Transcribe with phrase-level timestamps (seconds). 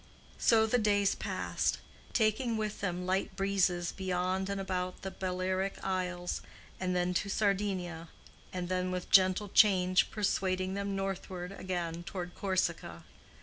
[0.39, 1.77] So the days passed,
[2.11, 6.41] taking with them light breezes beyond and about the Balearic Isles,
[6.79, 8.07] and then to Sardinia,
[8.51, 13.03] and then with gentle change persuading them northward again toward Corsica.